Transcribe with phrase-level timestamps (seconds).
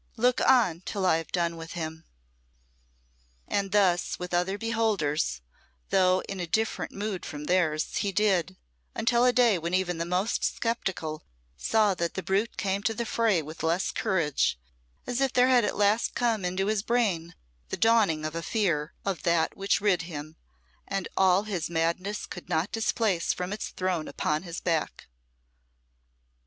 [0.17, 2.05] Look on till I have done with him."
[3.47, 5.41] And thus, with other beholders,
[5.91, 8.57] though in a different mood from theirs, he did,
[8.95, 11.21] until a day when even the most sceptical
[11.55, 14.59] saw that the brute came to the fray with less of courage,
[15.05, 17.35] as if there had at last come into his brain
[17.69, 20.35] the dawning of a fear of that which rid him,
[20.87, 25.05] and all his madness could not displace from its throne upon his back.